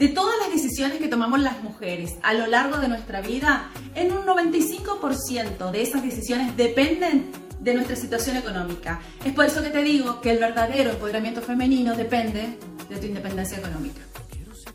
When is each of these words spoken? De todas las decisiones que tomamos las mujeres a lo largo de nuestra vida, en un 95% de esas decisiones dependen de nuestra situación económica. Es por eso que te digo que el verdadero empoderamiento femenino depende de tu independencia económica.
De 0.00 0.08
todas 0.08 0.34
las 0.38 0.50
decisiones 0.50 0.96
que 0.96 1.08
tomamos 1.08 1.40
las 1.40 1.62
mujeres 1.62 2.14
a 2.22 2.32
lo 2.32 2.46
largo 2.46 2.78
de 2.78 2.88
nuestra 2.88 3.20
vida, 3.20 3.70
en 3.94 4.12
un 4.12 4.24
95% 4.24 5.70
de 5.70 5.82
esas 5.82 6.02
decisiones 6.02 6.56
dependen 6.56 7.30
de 7.60 7.74
nuestra 7.74 7.96
situación 7.96 8.38
económica. 8.38 9.02
Es 9.26 9.34
por 9.34 9.44
eso 9.44 9.62
que 9.62 9.68
te 9.68 9.82
digo 9.82 10.22
que 10.22 10.30
el 10.30 10.38
verdadero 10.38 10.92
empoderamiento 10.92 11.42
femenino 11.42 11.94
depende 11.94 12.56
de 12.88 12.96
tu 12.96 13.04
independencia 13.04 13.58
económica. 13.58 14.00